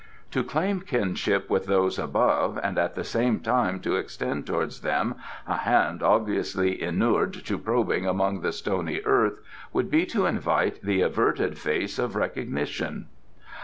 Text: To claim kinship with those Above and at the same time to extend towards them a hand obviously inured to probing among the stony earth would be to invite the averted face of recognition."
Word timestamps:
To 0.31 0.43
claim 0.43 0.79
kinship 0.81 1.47
with 1.47 1.67
those 1.67 1.99
Above 1.99 2.59
and 2.63 2.79
at 2.79 2.95
the 2.95 3.03
same 3.03 3.39
time 3.39 3.79
to 3.81 3.97
extend 3.97 4.47
towards 4.47 4.81
them 4.81 5.13
a 5.45 5.57
hand 5.57 6.01
obviously 6.01 6.81
inured 6.81 7.33
to 7.45 7.57
probing 7.59 8.07
among 8.07 8.41
the 8.41 8.51
stony 8.51 9.01
earth 9.05 9.37
would 9.71 9.91
be 9.91 10.07
to 10.07 10.25
invite 10.25 10.81
the 10.81 11.01
averted 11.03 11.59
face 11.59 11.99
of 11.99 12.15
recognition." 12.15 13.09